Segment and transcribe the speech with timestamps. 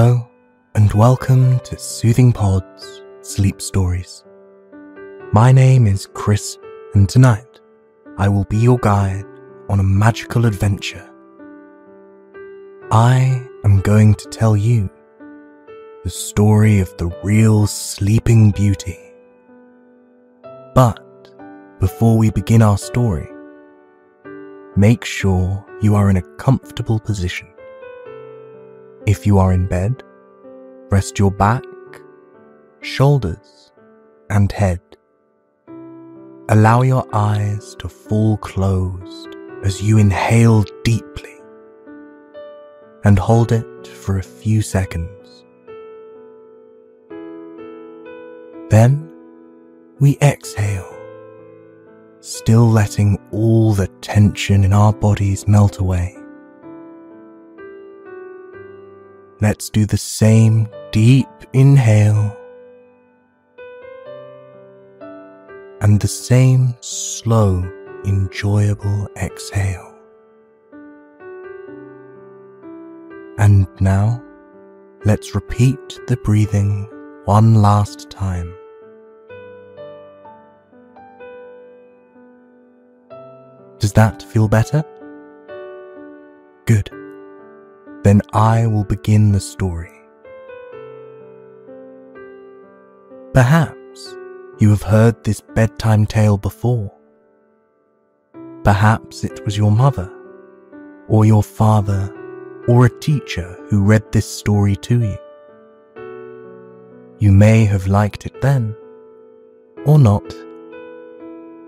[0.00, 0.30] Hello,
[0.76, 4.22] and welcome to Soothing Pods Sleep Stories.
[5.32, 6.56] My name is Chris,
[6.94, 7.58] and tonight
[8.16, 9.24] I will be your guide
[9.68, 11.04] on a magical adventure.
[12.92, 14.88] I am going to tell you
[16.04, 19.00] the story of the real Sleeping Beauty.
[20.76, 21.00] But
[21.80, 23.28] before we begin our story,
[24.76, 27.48] make sure you are in a comfortable position.
[29.06, 30.02] If you are in bed,
[30.90, 31.64] rest your back,
[32.80, 33.72] shoulders,
[34.30, 34.80] and head.
[36.50, 39.28] Allow your eyes to fall closed
[39.62, 41.36] as you inhale deeply
[43.04, 45.44] and hold it for a few seconds.
[48.70, 49.10] Then
[49.98, 50.94] we exhale,
[52.20, 56.17] still letting all the tension in our bodies melt away.
[59.40, 62.36] Let's do the same deep inhale
[65.80, 67.62] and the same slow,
[68.04, 69.94] enjoyable exhale.
[73.38, 74.20] And now,
[75.04, 76.88] let's repeat the breathing
[77.24, 78.52] one last time.
[83.78, 84.84] Does that feel better?
[88.08, 89.92] Then I will begin the story.
[93.34, 94.16] Perhaps
[94.58, 96.90] you have heard this bedtime tale before.
[98.64, 100.10] Perhaps it was your mother,
[101.06, 102.10] or your father,
[102.66, 105.18] or a teacher who read this story to you.
[107.18, 108.74] You may have liked it then,
[109.84, 110.34] or not.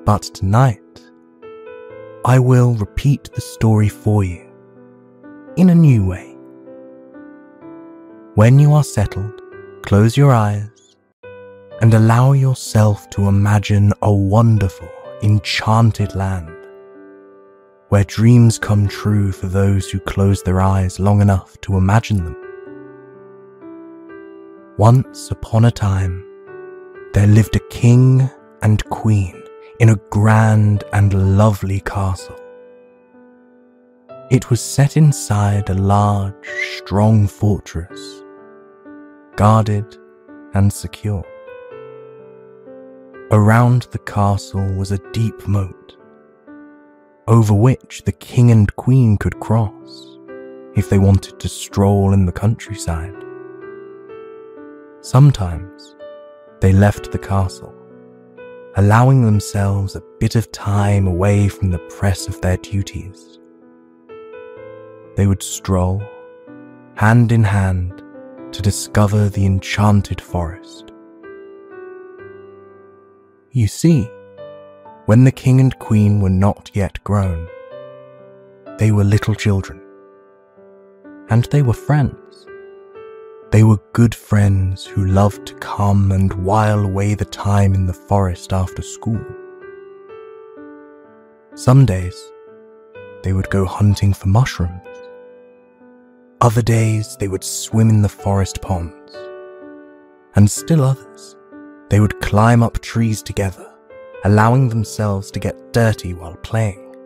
[0.06, 1.02] But tonight,
[2.24, 4.50] I will repeat the story for you
[5.58, 6.29] in a new way.
[8.40, 9.42] When you are settled,
[9.82, 10.96] close your eyes
[11.82, 14.88] and allow yourself to imagine a wonderful,
[15.22, 16.48] enchanted land
[17.90, 22.36] where dreams come true for those who close their eyes long enough to imagine them.
[24.78, 26.24] Once upon a time,
[27.12, 28.30] there lived a king
[28.62, 29.42] and queen
[29.80, 32.40] in a grand and lovely castle.
[34.30, 36.48] It was set inside a large,
[36.78, 38.19] strong fortress,
[39.40, 39.96] guarded
[40.52, 41.24] and secure.
[43.30, 45.96] Around the castle was a deep moat,
[47.26, 50.18] over which the king and queen could cross
[50.76, 53.16] if they wanted to stroll in the countryside.
[55.00, 55.96] Sometimes
[56.60, 57.74] they left the castle,
[58.76, 63.38] allowing themselves a bit of time away from the press of their duties
[65.16, 66.02] they would stroll,
[66.94, 67.99] hand in hand,
[68.52, 70.92] to discover the enchanted forest.
[73.52, 74.08] You see,
[75.06, 77.48] when the king and queen were not yet grown,
[78.78, 79.80] they were little children.
[81.28, 82.46] And they were friends.
[83.50, 87.92] They were good friends who loved to come and while away the time in the
[87.92, 89.24] forest after school.
[91.54, 92.14] Some days,
[93.22, 94.89] they would go hunting for mushrooms.
[96.42, 99.14] Other days they would swim in the forest ponds.
[100.36, 101.36] And still others,
[101.90, 103.70] they would climb up trees together,
[104.24, 106.96] allowing themselves to get dirty while playing.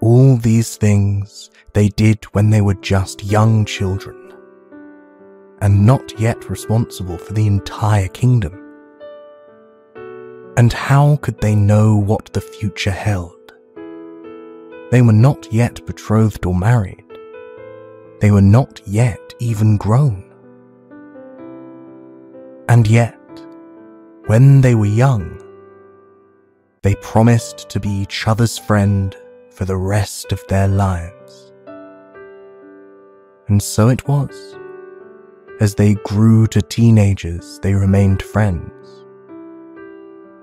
[0.00, 4.32] All these things they did when they were just young children,
[5.60, 8.60] and not yet responsible for the entire kingdom.
[10.56, 13.33] And how could they know what the future held?
[14.90, 17.04] They were not yet betrothed or married.
[18.20, 20.24] They were not yet even grown.
[22.68, 23.18] And yet,
[24.26, 25.40] when they were young,
[26.82, 29.16] they promised to be each other's friend
[29.50, 31.52] for the rest of their lives.
[33.48, 34.56] And so it was.
[35.60, 39.04] As they grew to teenagers, they remained friends.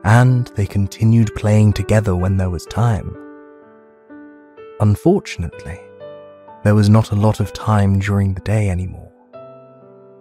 [0.04, 3.21] And they continued playing together when there was time.
[4.82, 5.80] Unfortunately,
[6.64, 9.12] there was not a lot of time during the day anymore.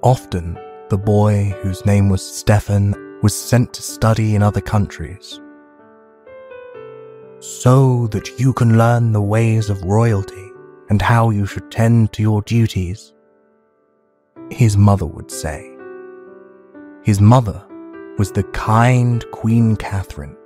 [0.02, 0.58] Often,
[0.90, 5.40] the boy, whose name was Stefan, was sent to study in other countries.
[7.38, 10.50] So that you can learn the ways of royalty
[10.90, 13.14] and how you should tend to your duties,
[14.50, 15.70] his mother would say.
[17.02, 17.66] His mother
[18.18, 20.36] was the kind Queen Catherine.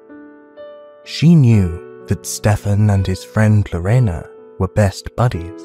[1.02, 4.28] She knew that Stefan and his friend Lorena
[4.58, 5.62] were best buddies.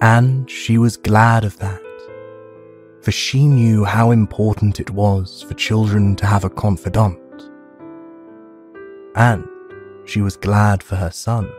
[0.00, 1.82] And she was glad of that,
[3.02, 7.18] for she knew how important it was for children to have a confidant.
[9.14, 9.46] And
[10.04, 11.50] she was glad for her son.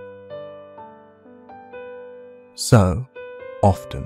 [2.56, 3.08] So,
[3.64, 4.06] often,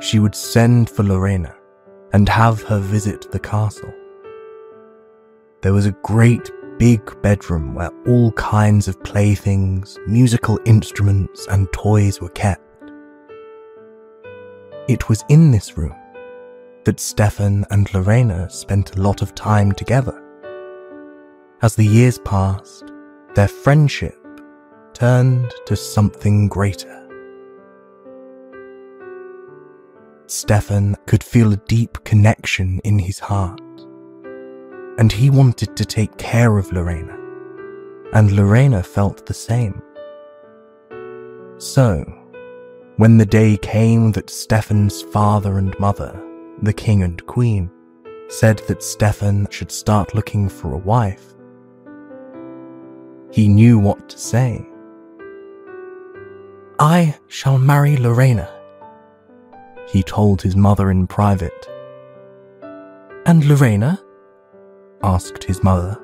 [0.00, 1.54] she would send for Lorena
[2.12, 3.92] and have her visit the castle.
[5.62, 12.20] There was a great big bedroom where all kinds of playthings, musical instruments, and toys
[12.20, 12.62] were kept.
[14.88, 15.94] It was in this room
[16.84, 20.22] that Stefan and Lorena spent a lot of time together.
[21.62, 22.92] As the years passed,
[23.34, 24.16] their friendship
[24.92, 26.92] turned to something greater.
[30.26, 33.60] Stefan could feel a deep connection in his heart
[34.98, 37.16] and he wanted to take care of Lorena,
[38.12, 39.82] and Lorena felt the same.
[41.58, 42.04] So,
[42.96, 46.18] when the day came that Stefan's father and mother,
[46.62, 47.70] the king and queen,
[48.28, 51.34] said that Stefan should start looking for a wife,
[53.30, 54.66] he knew what to say.
[56.78, 58.50] I shall marry Lorena,
[59.88, 61.68] he told his mother in private.
[63.26, 64.00] And Lorena?
[65.02, 66.00] Asked his mother.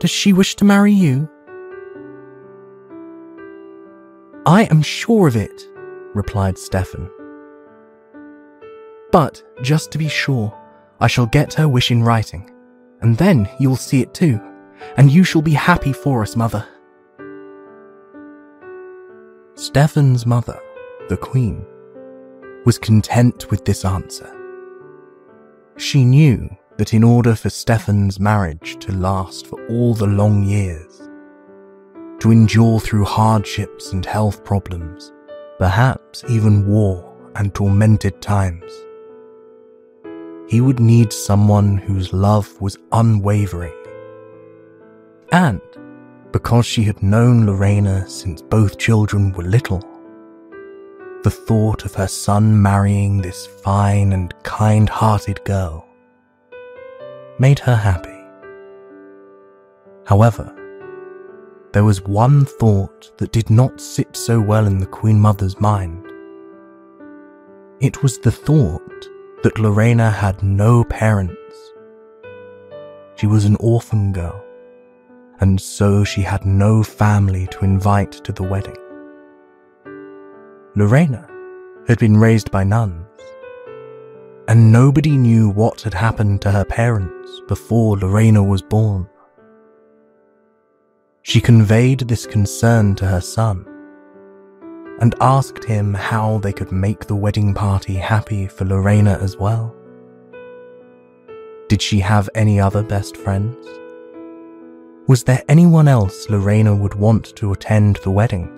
[0.00, 1.28] Does she wish to marry you?
[4.44, 5.68] I am sure of it,
[6.14, 7.08] replied Stefan.
[9.12, 10.52] But, just to be sure,
[11.00, 12.50] I shall get her wish in writing,
[13.00, 14.40] and then you will see it too,
[14.96, 16.66] and you shall be happy for us, mother.
[19.54, 20.58] Stefan's mother,
[21.08, 21.64] the queen,
[22.64, 24.34] was content with this answer.
[25.76, 31.08] She knew that in order for Stefan's marriage to last for all the long years,
[32.20, 35.12] to endure through hardships and health problems,
[35.58, 38.72] perhaps even war and tormented times,
[40.48, 43.74] he would need someone whose love was unwavering.
[45.32, 45.60] And
[46.30, 49.82] because she had known Lorena since both children were little,
[51.22, 55.86] the thought of her son marrying this fine and kind hearted girl
[57.38, 58.10] made her happy.
[60.06, 60.54] However,
[61.72, 66.06] there was one thought that did not sit so well in the Queen Mother's mind.
[67.80, 69.08] It was the thought
[69.42, 71.36] that Lorena had no parents.
[73.16, 74.44] She was an orphan girl,
[75.40, 78.76] and so she had no family to invite to the wedding.
[80.76, 81.28] Lorena
[81.88, 83.01] had been raised by nuns,
[84.48, 89.08] and nobody knew what had happened to her parents before Lorena was born.
[91.22, 93.66] She conveyed this concern to her son
[95.00, 99.74] and asked him how they could make the wedding party happy for Lorena as well.
[101.68, 103.56] Did she have any other best friends?
[105.06, 108.52] Was there anyone else Lorena would want to attend the wedding?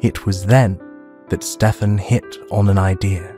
[0.00, 0.80] It was then
[1.28, 3.35] that Stefan hit on an idea.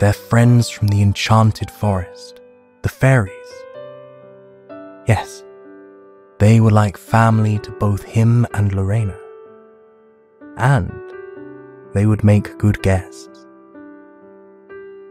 [0.00, 2.40] Their friends from the enchanted forest,
[2.80, 3.34] the fairies.
[5.06, 5.44] Yes,
[6.38, 9.18] they were like family to both him and Lorena.
[10.56, 10.90] And
[11.92, 13.46] they would make good guests.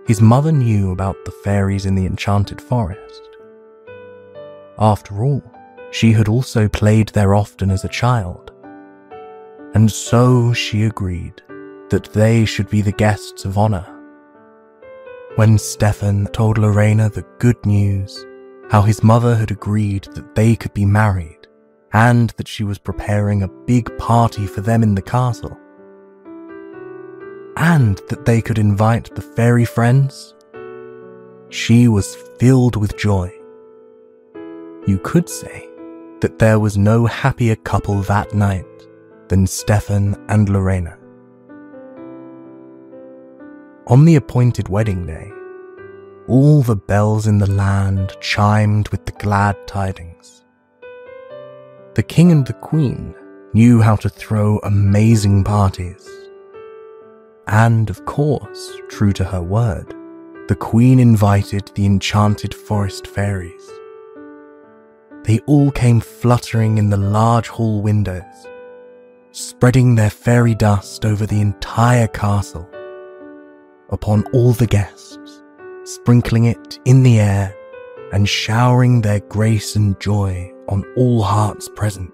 [0.08, 3.30] His mother knew about the fairies in the enchanted forest.
[4.80, 5.44] After all,
[5.92, 8.52] she had also played there often as a child.
[9.76, 11.44] And so she agreed
[11.92, 13.99] that they should be the guests of honor
[15.40, 18.26] when Stefan told Lorena the good news,
[18.70, 21.48] how his mother had agreed that they could be married,
[21.94, 25.58] and that she was preparing a big party for them in the castle,
[27.56, 30.36] and that they could invite the fairy friends,
[31.48, 33.32] she was filled with joy.
[34.88, 35.70] You could say
[36.20, 38.68] that there was no happier couple that night
[39.30, 40.99] than Stefan and Lorena.
[43.90, 45.32] On the appointed wedding day,
[46.28, 50.44] all the bells in the land chimed with the glad tidings.
[51.96, 53.16] The king and the queen
[53.54, 56.08] knew how to throw amazing parties.
[57.48, 59.96] And of course, true to her word,
[60.50, 63.72] the queen invited the enchanted forest fairies.
[65.24, 68.48] They all came fluttering in the large hall windows,
[69.32, 72.70] spreading their fairy dust over the entire castle
[73.92, 75.44] upon all the guests,
[75.84, 77.56] sprinkling it in the air
[78.12, 82.14] and showering their grace and joy on all hearts present.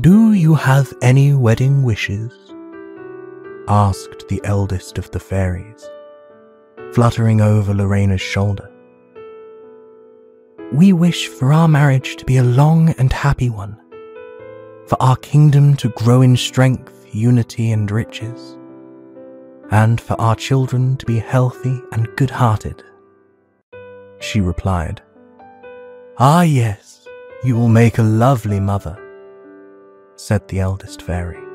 [0.00, 2.32] Do you have any wedding wishes?
[3.68, 5.88] asked the eldest of the fairies,
[6.92, 8.70] fluttering over Lorena's shoulder.
[10.72, 13.76] We wish for our marriage to be a long and happy one,
[14.86, 18.58] for our kingdom to grow in strength, unity, and riches,
[19.70, 22.82] and for our children to be healthy and good hearted.
[24.20, 25.02] She replied,
[26.18, 27.06] Ah, yes,
[27.42, 28.96] you will make a lovely mother,
[30.16, 31.46] said the eldest fairy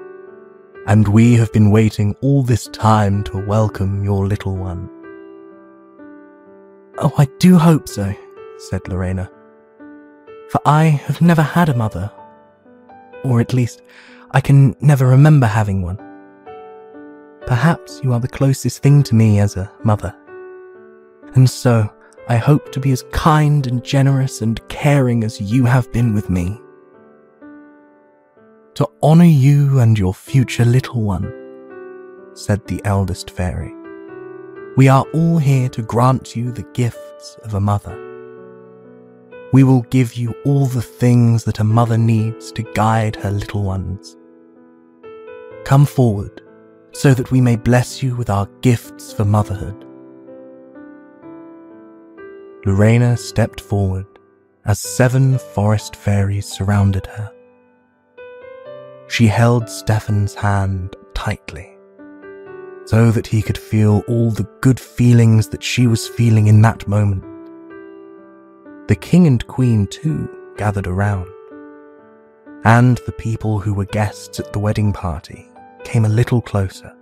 [0.87, 4.89] and we have been waiting all this time to welcome your little one.
[6.97, 8.13] Oh, I do hope so,
[8.57, 9.29] said Lorena,
[10.49, 12.11] for I have never had a mother,
[13.23, 13.83] or at least
[14.31, 15.99] I can never remember having one.
[17.45, 20.15] Perhaps you are the closest thing to me as a mother,
[21.35, 21.91] and so
[22.29, 26.29] I hope to be as kind and generous and caring as you have been with
[26.29, 26.61] me
[28.75, 31.31] to honour you and your future little one,
[32.33, 33.73] said the eldest fairy.
[34.77, 37.97] We are all here to grant you the gifts of a mother.
[39.51, 43.63] We will give you all the things that a mother needs to guide her little
[43.63, 44.15] ones.
[45.71, 46.41] Come forward
[46.91, 49.85] so that we may bless you with our gifts for motherhood.
[52.65, 54.05] Lorena stepped forward
[54.65, 57.31] as seven forest fairies surrounded her.
[59.07, 61.77] She held Stefan's hand tightly
[62.83, 66.85] so that he could feel all the good feelings that she was feeling in that
[66.85, 67.23] moment.
[68.89, 71.29] The king and queen, too, gathered around,
[72.65, 75.47] and the people who were guests at the wedding party
[75.83, 76.95] came a little closer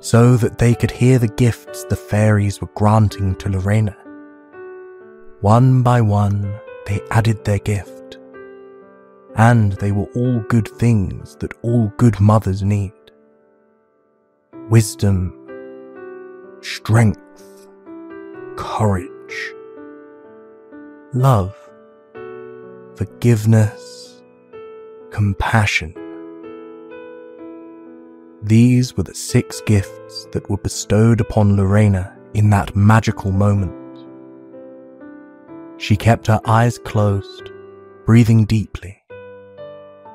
[0.00, 3.96] so that they could hear the gifts the fairies were granting to Lorena.
[5.40, 8.18] One by one, they added their gift
[9.36, 12.92] and they were all good things that all good mothers need.
[14.68, 15.36] Wisdom,
[16.60, 17.68] strength,
[18.56, 19.54] courage,
[21.12, 21.54] love,
[22.96, 24.22] forgiveness,
[25.10, 25.94] compassion.
[28.42, 33.76] These were the six gifts that were bestowed upon Lorena in that magical moment.
[35.78, 37.50] She kept her eyes closed,
[38.06, 39.00] breathing deeply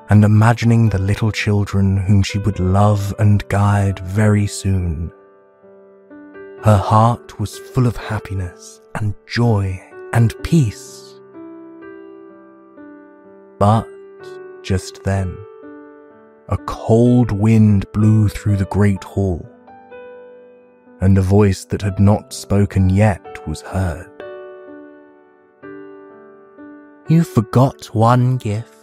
[0.08, 5.12] and imagining the little children whom she would love and guide very soon.
[6.62, 11.20] Her heart was full of happiness and joy and peace.
[13.58, 13.88] But
[14.62, 15.36] just then,
[16.48, 19.44] a cold wind blew through the great hall,
[21.00, 24.10] and a voice that had not spoken yet was heard.
[27.08, 28.74] You forgot one gift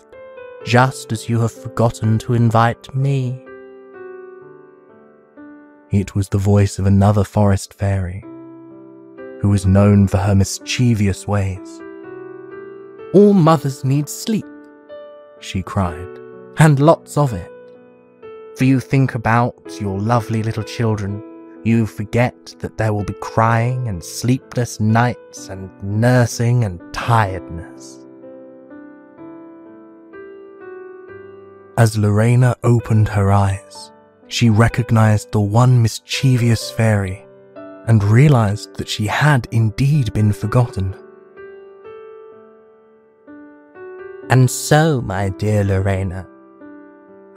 [0.66, 3.46] just as you have forgotten to invite me.
[5.92, 8.22] It was the voice of another forest fairy,
[9.42, 11.82] who was known for her mischievous ways.
[13.14, 14.46] All mothers need sleep,
[15.40, 16.20] she cried,
[16.58, 17.53] and lots of it.
[18.56, 21.24] For you think about your lovely little children,
[21.64, 28.06] you forget that there will be crying and sleepless nights and nursing and tiredness.
[31.78, 33.92] As Lorena opened her eyes,
[34.28, 37.26] she recognized the one mischievous fairy
[37.88, 40.96] and realized that she had indeed been forgotten.
[44.30, 46.28] And so, my dear Lorena,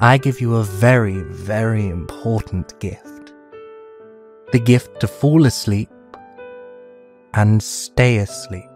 [0.01, 3.33] I give you a very, very important gift.
[4.53, 5.91] The gift to fall asleep
[7.35, 8.71] and stay asleep.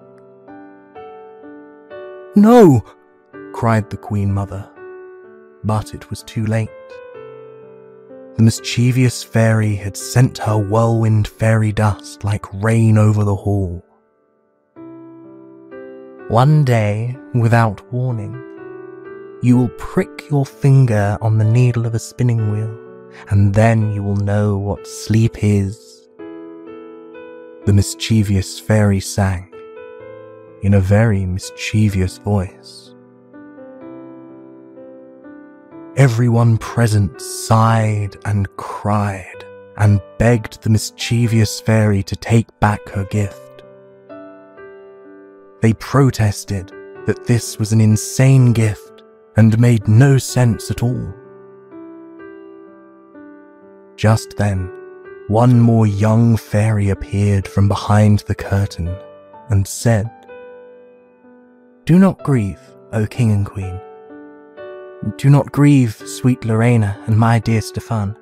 [2.35, 2.85] No!
[3.53, 4.71] cried the Queen Mother
[5.65, 6.71] but it was too late.
[8.37, 13.85] The mischievous fairy had sent her whirlwind fairy dust like rain over the hall.
[16.29, 18.50] One day, without warning,
[19.43, 22.77] you will prick your finger on the needle of a spinning wheel,
[23.31, 26.09] and then you will know what sleep is.
[27.65, 29.53] The mischievous fairy sang
[30.63, 32.95] in a very mischievous voice.
[35.97, 39.45] Everyone present sighed and cried
[39.79, 43.63] and begged the mischievous fairy to take back her gift.
[45.63, 46.73] They protested
[47.07, 48.90] that this was an insane gift
[49.41, 51.15] and made no sense at all.
[53.97, 54.71] Just then,
[55.29, 58.95] one more young fairy appeared from behind the curtain
[59.49, 60.11] and said,
[61.87, 62.61] Do not grieve,
[62.93, 63.81] O King and Queen.
[65.17, 68.19] Do not grieve, sweet Lorena and my dear Stefan.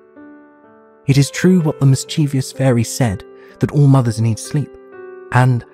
[1.09, 3.25] It is true what the mischievous fairy said,
[3.59, 4.71] that all mothers need sleep,
[5.33, 5.65] and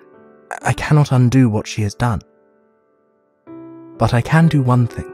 [0.62, 2.22] I cannot undo what she has done.
[3.98, 5.10] But I can do one thing,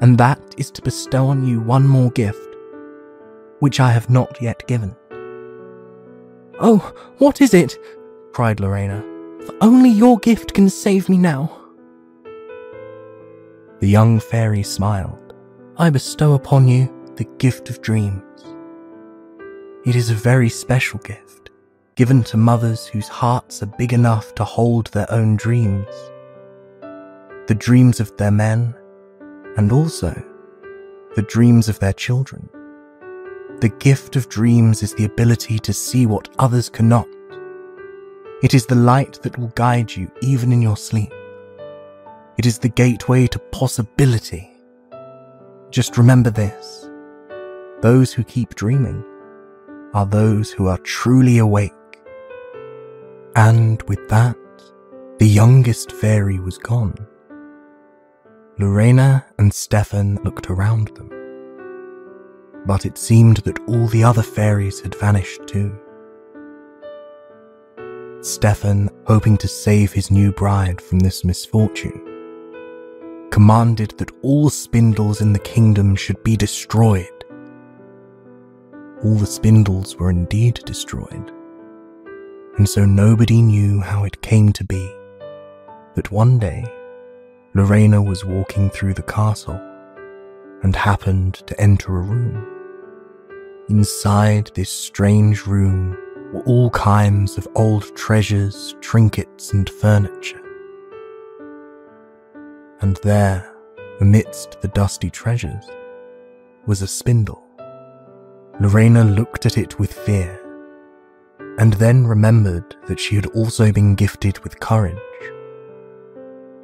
[0.00, 2.56] and that is to bestow on you one more gift,
[3.60, 4.94] which I have not yet given.
[6.60, 6.78] Oh,
[7.18, 7.78] what is it?
[8.32, 9.00] cried Lorena.
[9.44, 11.50] For only your gift can save me now.
[13.80, 15.34] The young fairy smiled.
[15.76, 18.22] I bestow upon you the gift of dreams.
[19.84, 21.50] It is a very special gift,
[21.94, 25.86] given to mothers whose hearts are big enough to hold their own dreams.
[27.46, 28.74] The dreams of their men,
[29.56, 30.14] and also
[31.14, 32.48] the dreams of their children.
[33.60, 37.08] The gift of dreams is the ability to see what others cannot.
[38.42, 41.12] It is the light that will guide you even in your sleep.
[42.36, 44.50] It is the gateway to possibility.
[45.70, 46.90] Just remember this.
[47.80, 49.02] Those who keep dreaming
[49.94, 51.72] are those who are truly awake.
[53.34, 54.36] And with that,
[55.18, 57.06] the youngest fairy was gone.
[58.58, 61.10] Lorena and Stefan looked around them.
[62.64, 65.78] But it seemed that all the other fairies had vanished too.
[68.22, 72.00] Stefan, hoping to save his new bride from this misfortune,
[73.30, 77.12] commanded that all spindles in the kingdom should be destroyed.
[79.04, 81.30] All the spindles were indeed destroyed,
[82.56, 84.90] and so nobody knew how it came to be
[85.94, 86.64] that one day
[87.56, 89.58] Lorena was walking through the castle
[90.62, 92.46] and happened to enter a room.
[93.70, 95.96] Inside this strange room
[96.34, 100.42] were all kinds of old treasures, trinkets, and furniture.
[102.82, 103.50] And there,
[104.02, 105.64] amidst the dusty treasures,
[106.66, 107.42] was a spindle.
[108.60, 110.42] Lorena looked at it with fear,
[111.58, 114.98] and then remembered that she had also been gifted with courage.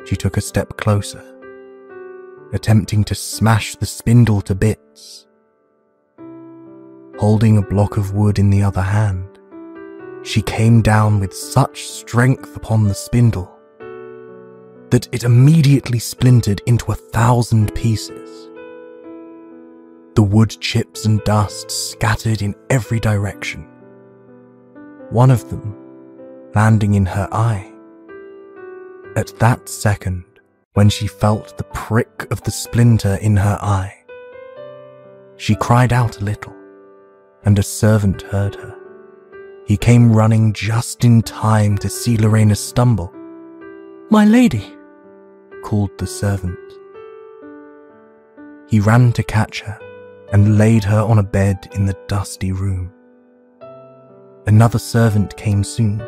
[0.05, 1.23] She took a step closer,
[2.53, 5.27] attempting to smash the spindle to bits.
[7.19, 9.39] Holding a block of wood in the other hand,
[10.23, 13.51] she came down with such strength upon the spindle
[14.91, 18.51] that it immediately splintered into a thousand pieces.
[20.15, 23.67] The wood chips and dust scattered in every direction.
[25.11, 25.75] One of them
[26.55, 27.72] landing in her eye.
[29.15, 30.25] At that second,
[30.73, 33.95] when she felt the prick of the splinter in her eye,
[35.37, 36.55] she cried out a little,
[37.45, 38.75] and a servant heard her.
[39.67, 43.13] He came running just in time to see Lorena stumble.
[44.11, 44.75] My lady,
[45.63, 46.59] called the servant.
[48.69, 49.79] He ran to catch her
[50.33, 52.91] and laid her on a bed in the dusty room.
[54.47, 56.01] Another servant came soon,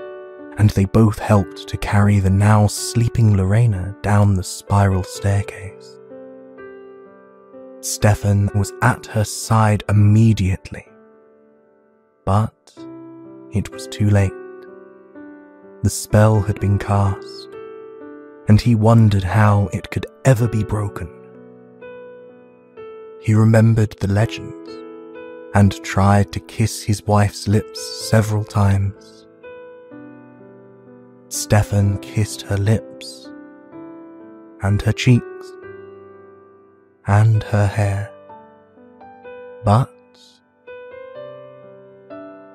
[0.59, 5.99] and they both helped to carry the now sleeping Lorena down the spiral staircase.
[7.81, 10.87] Stefan was at her side immediately,
[12.25, 12.75] but
[13.53, 14.33] it was too late.
[15.83, 17.49] The spell had been cast,
[18.49, 21.11] and he wondered how it could ever be broken.
[23.21, 24.71] He remembered the legends
[25.55, 29.14] and tried to kiss his wife's lips several times.
[31.35, 33.29] Stefan kissed her lips
[34.63, 35.53] and her cheeks
[37.09, 38.09] and her hair,
[39.65, 39.91] but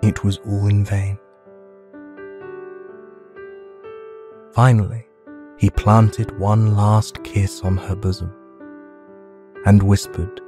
[0.02, 1.20] it was all in vain.
[4.54, 5.06] Finally,
[5.58, 8.34] he planted one last kiss on her bosom
[9.66, 10.40] and whispered,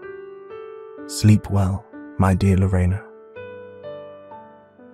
[1.07, 1.85] Sleep well,
[2.17, 3.03] my dear Lorena,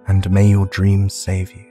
[0.07, 1.66] and may your dreams save you.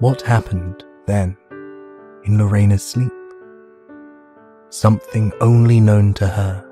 [0.00, 1.36] What happened then
[2.24, 3.12] in Lorena's sleep?
[4.70, 6.68] Something only known to her,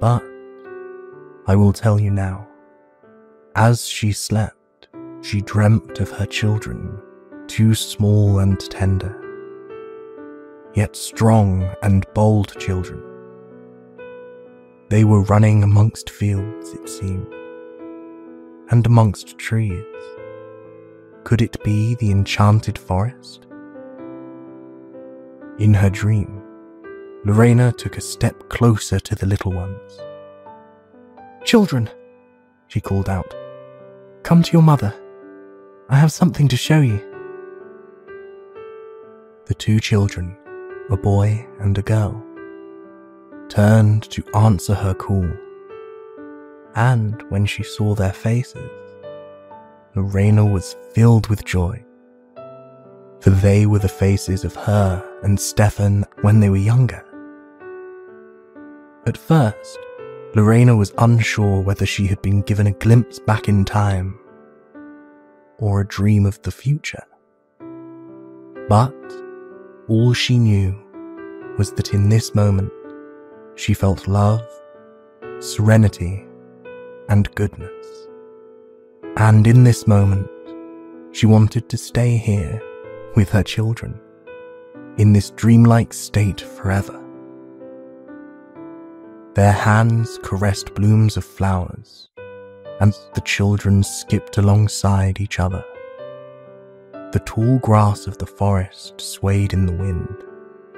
[0.00, 0.24] but
[1.46, 2.48] I will tell you now.
[3.54, 4.88] As she slept,
[5.22, 7.00] she dreamt of her children
[7.46, 9.14] too small and tender,
[10.74, 13.00] yet strong and bold children.
[14.88, 17.32] They were running amongst fields, it seemed,
[18.70, 19.84] and amongst trees.
[21.24, 23.46] Could it be the enchanted forest?
[25.58, 26.42] In her dream,
[27.24, 29.98] Lorena took a step closer to the little ones.
[31.44, 31.90] Children,
[32.68, 33.34] she called out,
[34.22, 34.94] come to your mother.
[35.88, 37.00] I have something to show you.
[39.46, 40.36] The two children
[40.90, 42.22] a boy and a girl,
[43.48, 45.28] turned to answer her call.
[46.74, 48.83] And when she saw their faces,
[49.96, 51.84] Lorena was filled with joy.
[53.20, 57.04] For they were the faces of her and Stefan when they were younger.
[59.06, 59.78] At first,
[60.34, 64.18] Lorena was unsure whether she had been given a glimpse back in time
[65.58, 67.04] or a dream of the future.
[68.68, 68.94] But
[69.88, 70.76] all she knew
[71.56, 72.72] was that in this moment
[73.54, 74.42] she felt love,
[75.38, 76.26] serenity,
[77.08, 78.03] and goodness.
[79.16, 80.28] And in this moment,
[81.12, 82.60] she wanted to stay here
[83.14, 84.00] with her children,
[84.98, 87.00] in this dreamlike state forever.
[89.34, 92.10] Their hands caressed blooms of flowers,
[92.80, 95.64] and the children skipped alongside each other.
[97.12, 100.24] The tall grass of the forest swayed in the wind,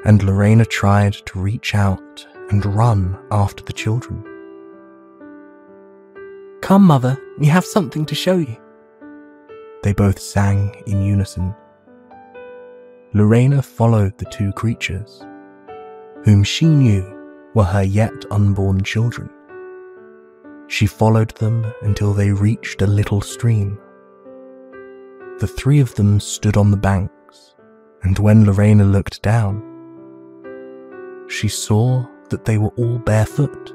[0.05, 4.22] and Lorena tried to reach out and run after the children.
[6.66, 8.57] Come, mother, we have something to show you.
[9.85, 11.55] They both sang in unison.
[13.14, 15.24] Lorena followed the two creatures,
[16.24, 17.05] whom she knew
[17.55, 19.31] were her yet unborn children.
[20.66, 23.79] She followed them until they reached a little stream.
[25.38, 27.55] The three of them stood on the banks,
[28.02, 29.62] and when Lorena looked down,
[31.29, 33.72] she saw that they were all barefoot.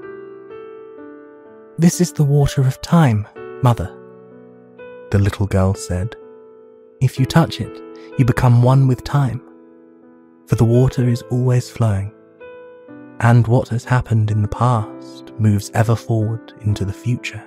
[1.82, 3.28] This is the water of time,
[3.63, 3.91] mother,
[5.10, 6.15] the little girl said.
[7.02, 7.82] If you touch it,
[8.20, 9.41] you become one with time,
[10.46, 12.13] for the water is always flowing
[13.22, 17.44] and what has happened in the past moves ever forward into the future.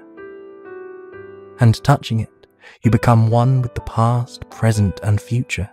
[1.61, 2.49] And touching it,
[2.83, 5.71] you become one with the past, present, and future.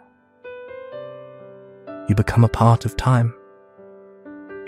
[2.08, 3.34] You become a part of time.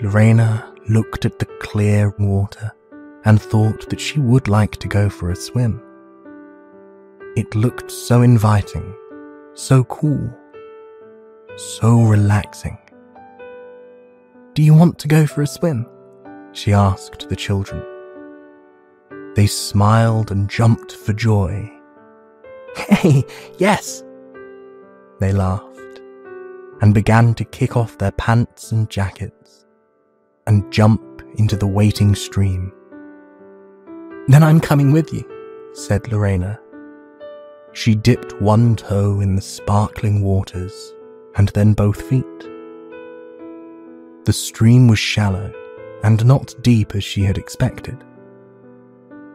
[0.00, 2.72] Lorena looked at the clear water
[3.24, 5.80] and thought that she would like to go for a swim.
[7.36, 8.94] It looked so inviting,
[9.54, 10.32] so cool,
[11.56, 12.78] so relaxing.
[14.54, 15.86] Do you want to go for a swim?
[16.52, 17.82] She asked the children.
[19.34, 21.70] They smiled and jumped for joy.
[22.76, 23.24] Hey,
[23.58, 24.04] yes!
[25.18, 26.00] They laughed
[26.80, 29.66] and began to kick off their pants and jackets
[30.46, 32.72] and jump into the waiting stream.
[34.26, 35.24] Then I'm coming with you,
[35.74, 36.58] said Lorena.
[37.72, 40.94] She dipped one toe in the sparkling waters
[41.36, 42.24] and then both feet.
[44.24, 45.52] The stream was shallow
[46.02, 48.02] and not deep as she had expected.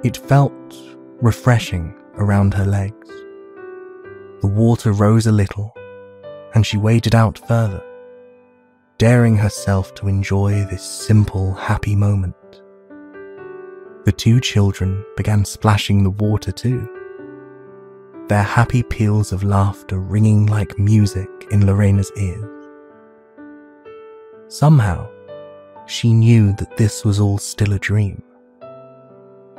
[0.04, 0.76] It felt
[1.22, 3.10] refreshing around her legs.
[4.42, 5.72] The water rose a little,
[6.56, 7.84] and she waded out further,
[8.98, 12.36] daring herself to enjoy this simple, happy moment.
[14.06, 16.88] The two children began splashing the water too,
[18.28, 22.68] their happy peals of laughter ringing like music in Lorena's ears.
[24.48, 25.10] Somehow,
[25.86, 28.24] she knew that this was all still a dream,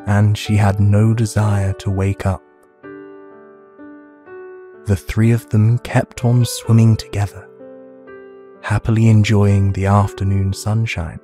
[0.06, 2.42] and she had no desire to wake up.
[4.86, 7.48] The three of them kept on swimming together,
[8.62, 11.20] happily enjoying the afternoon sunshine.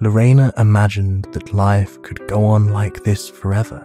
[0.00, 3.84] Lorena imagined that life could go on like this forever,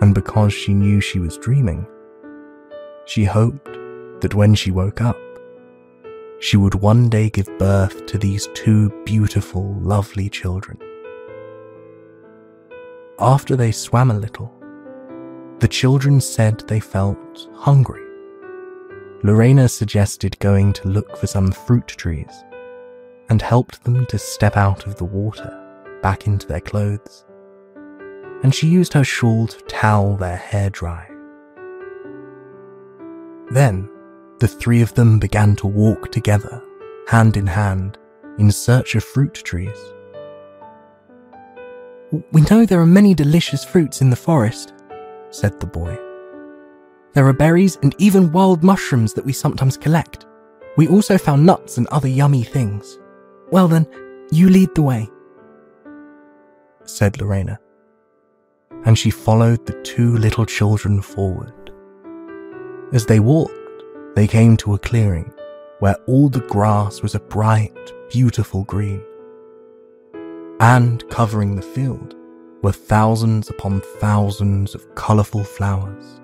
[0.00, 1.84] and because she knew she was dreaming,
[3.04, 3.68] she hoped
[4.20, 5.18] that when she woke up,
[6.38, 10.78] she would one day give birth to these two beautiful, lovely children.
[13.18, 14.52] After they swam a little,
[15.58, 18.04] the children said they felt hungry.
[19.24, 22.44] Lorena suggested going to look for some fruit trees
[23.28, 25.54] and helped them to step out of the water
[26.02, 27.24] back into their clothes.
[28.42, 31.08] And she used her shawl to towel their hair dry.
[33.50, 33.88] Then
[34.38, 36.62] the three of them began to walk together,
[37.08, 37.98] hand in hand,
[38.38, 39.78] in search of fruit trees.
[42.32, 44.72] We know there are many delicious fruits in the forest,
[45.30, 45.98] said the boy.
[47.14, 50.26] There are berries and even wild mushrooms that we sometimes collect.
[50.76, 52.98] We also found nuts and other yummy things.
[53.50, 53.86] Well then,
[54.30, 55.08] you lead the way,
[56.84, 57.58] said Lorena.
[58.84, 61.72] And she followed the two little children forward.
[62.92, 63.54] As they walked,
[64.14, 65.32] they came to a clearing
[65.80, 69.02] where all the grass was a bright, beautiful green.
[70.60, 72.16] And covering the field
[72.62, 76.20] were thousands upon thousands of colourful flowers.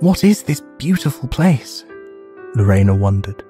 [0.00, 1.84] What is this beautiful place?
[2.54, 3.45] Lorena wondered.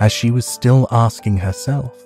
[0.00, 1.96] As she was still asking herself,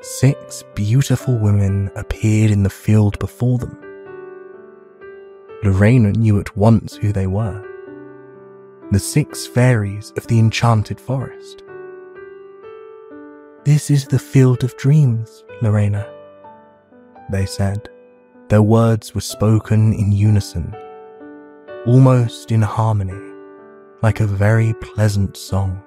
[0.00, 3.78] six beautiful women appeared in the field before them.
[5.62, 7.64] Lorena knew at once who they were
[8.92, 11.64] the six fairies of the enchanted forest.
[13.64, 16.06] This is the field of dreams, Lorena,
[17.30, 17.88] they said.
[18.48, 20.76] Their words were spoken in unison,
[21.86, 23.34] almost in harmony,
[24.02, 25.82] like a very pleasant song.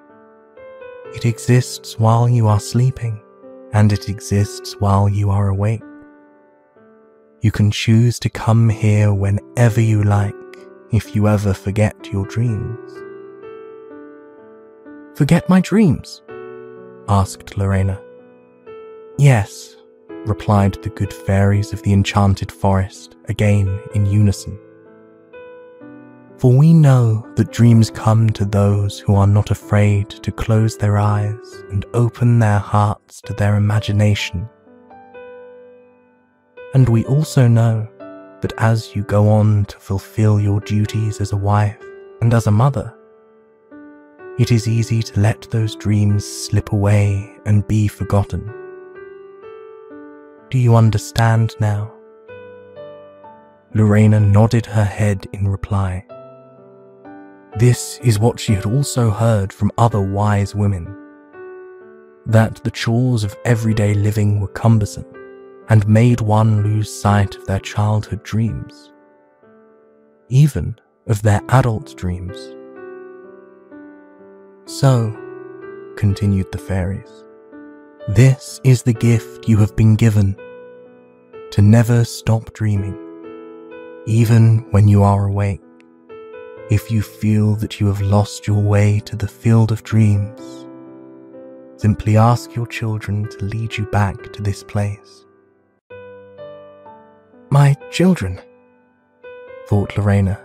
[1.15, 3.21] It exists while you are sleeping,
[3.73, 5.81] and it exists while you are awake.
[7.41, 10.33] You can choose to come here whenever you like
[10.91, 12.91] if you ever forget your dreams.
[15.15, 16.21] Forget my dreams?
[17.09, 18.01] asked Lorena.
[19.17, 19.75] Yes,
[20.25, 24.59] replied the good fairies of the enchanted forest, again in unison.
[26.39, 30.99] For we know that dreams come to those who are not afraid to close their
[30.99, 34.47] eyes and open their hearts to their imagination.
[36.75, 37.87] And we also know
[38.41, 41.81] that as you go on to fulfill your duties as a wife
[42.21, 42.95] and as a mother,
[44.37, 48.45] it is easy to let those dreams slip away and be forgotten.
[50.51, 51.91] Do you understand now?
[53.73, 56.05] Lorena nodded her head in reply.
[57.59, 60.85] This is what she had also heard from other wise women
[62.27, 65.05] that the chores of everyday living were cumbersome
[65.67, 68.93] and made one lose sight of their childhood dreams,
[70.29, 72.37] even of their adult dreams.
[74.65, 75.17] So,
[75.95, 77.23] continued the fairies,
[78.09, 80.35] this is the gift you have been given
[81.51, 82.99] to never stop dreaming,
[84.05, 85.61] even when you are awake.
[86.69, 90.67] If you feel that you have lost your way to the field of dreams,
[91.77, 95.25] simply ask your children to lead you back to this place.
[97.49, 98.41] My children,
[99.67, 100.43] thought Lorena.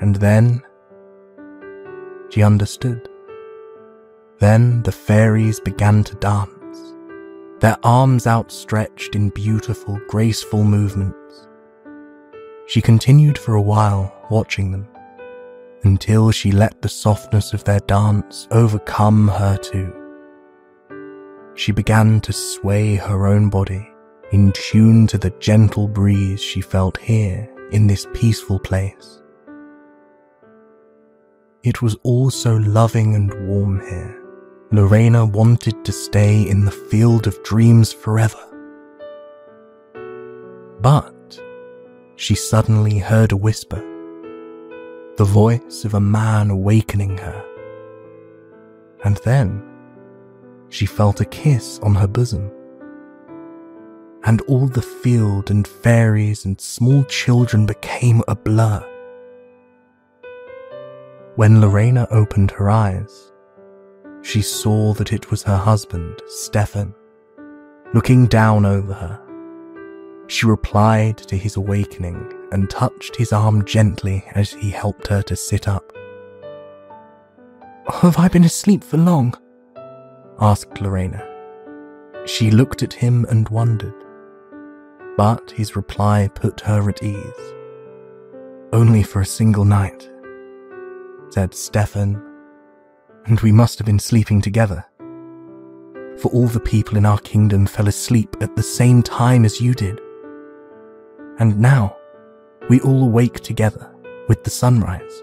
[0.00, 0.62] And then
[2.28, 3.08] she understood.
[4.38, 6.94] Then the fairies began to dance,
[7.60, 11.48] their arms outstretched in beautiful, graceful movements.
[12.66, 14.86] She continued for a while watching them,
[15.84, 19.94] until she let the softness of their dance overcome her too.
[21.54, 23.86] She began to sway her own body
[24.32, 29.22] in tune to the gentle breeze she felt here in this peaceful place.
[31.62, 34.16] It was all so loving and warm here.
[34.72, 38.38] Lorena wanted to stay in the field of dreams forever.
[40.80, 41.40] But
[42.16, 43.82] she suddenly heard a whisper,
[45.20, 47.44] the voice of a man awakening her.
[49.04, 49.62] And then
[50.70, 52.50] she felt a kiss on her bosom
[54.24, 58.82] and all the field and fairies and small children became a blur.
[61.36, 63.30] When Lorena opened her eyes,
[64.22, 66.94] she saw that it was her husband, Stefan,
[67.92, 69.29] looking down over her.
[70.30, 75.36] She replied to his awakening and touched his arm gently as he helped her to
[75.36, 75.92] sit up.
[78.00, 79.34] Have I been asleep for long?
[80.40, 81.26] asked Lorena.
[82.24, 83.94] She looked at him and wondered
[85.20, 87.54] but his reply put her at ease.
[88.72, 90.10] Only for a single night,
[91.28, 92.22] said Stefan,
[93.26, 94.82] and we must have been sleeping together.
[96.16, 99.74] For all the people in our kingdom fell asleep at the same time as you
[99.74, 100.00] did.
[101.40, 101.96] And now,
[102.68, 103.90] we all awake together
[104.28, 105.22] with the sunrise.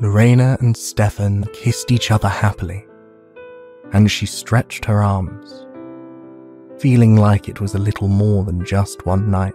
[0.00, 2.86] Lorena and Stefan kissed each other happily,
[3.92, 5.66] and she stretched her arms
[6.80, 9.54] feeling like it was a little more than just one night.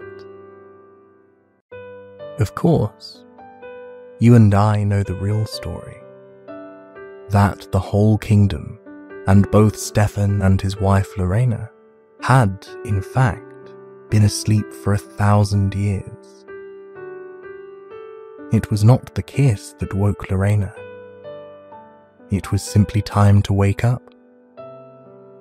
[2.40, 3.26] Of course,
[4.20, 5.98] you and I know the real story.
[7.30, 8.78] That the whole kingdom,
[9.26, 11.72] and both Stefan and his wife Lorena,
[12.26, 13.72] had, in fact,
[14.10, 16.44] been asleep for a thousand years.
[18.52, 20.74] It was not the kiss that woke Lorena.
[22.32, 24.02] It was simply time to wake up.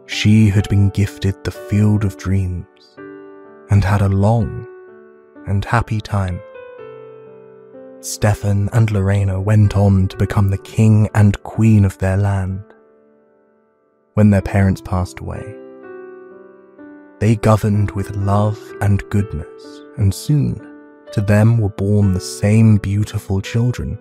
[0.05, 2.66] She had been gifted the field of dreams
[3.70, 4.66] and had a long
[5.47, 6.38] and happy time.
[8.01, 12.62] Stefan and Lorena went on to become the king and queen of their land.
[14.12, 15.63] When their parents passed away,
[17.20, 20.74] they governed with love and goodness, and soon
[21.12, 23.98] to them were born the same beautiful children,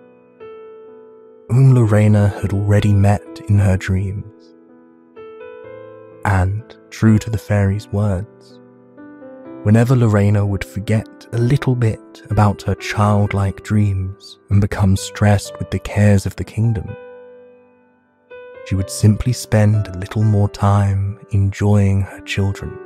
[1.48, 4.54] whom Lorena had already met in her dreams.
[6.24, 8.58] And, true to the fairy's words,
[9.62, 15.70] whenever Lorena would forget a little bit about her childlike dreams and become stressed with
[15.70, 16.96] the cares of the kingdom,
[18.66, 22.76] she would simply spend a little more time enjoying her children.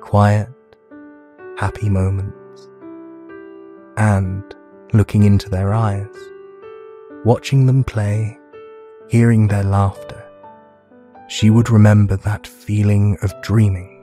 [0.00, 0.48] Quiet,
[1.58, 2.68] happy moments.
[3.96, 4.42] And
[4.92, 6.16] looking into their eyes,
[7.24, 8.38] watching them play,
[9.08, 10.26] hearing their laughter,
[11.28, 14.00] she would remember that feeling of dreaming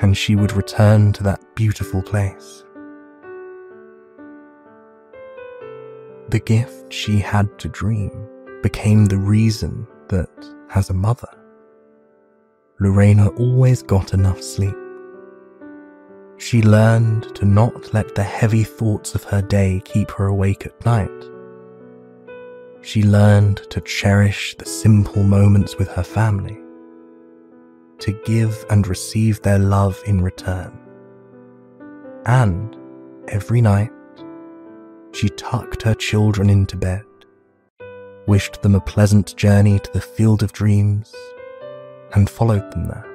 [0.00, 2.64] and she would return to that beautiful place.
[6.30, 8.12] The gift she had to dream
[8.62, 10.30] became the reason that,
[10.74, 11.28] as a mother,
[12.80, 14.74] Lorena always got enough sleep.
[16.38, 20.86] She learned to not let the heavy thoughts of her day keep her awake at
[20.86, 21.24] night.
[22.80, 26.58] She learned to cherish the simple moments with her family,
[27.98, 30.72] to give and receive their love in return.
[32.24, 32.74] And
[33.28, 33.92] every night,
[35.12, 37.04] she tucked her children into bed
[38.30, 41.12] wished them a pleasant journey to the field of dreams,
[42.14, 43.06] and followed them there.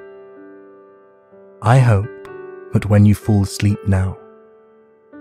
[1.61, 2.27] I hope
[2.73, 4.17] that when you fall asleep now,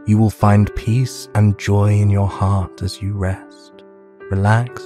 [0.06, 3.84] you will find peace and joy in your heart as you rest,
[4.30, 4.82] relax,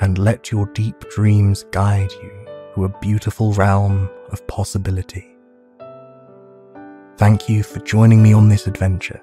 [0.00, 2.32] and let your deep dreams guide you
[2.74, 5.36] to a beautiful realm of possibility.
[7.16, 9.22] Thank you for joining me on this adventure.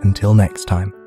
[0.00, 1.05] Until next time.